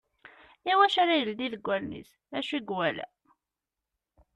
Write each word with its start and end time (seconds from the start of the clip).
I 0.71 0.73
wacu 0.77 0.97
ara 1.01 1.13
ileddi 1.19 1.47
deg 1.53 1.63
wallen-is? 1.67 2.11
D 2.31 2.33
ucu 2.39 2.53
i 2.57 2.59
yewala? 2.67 3.07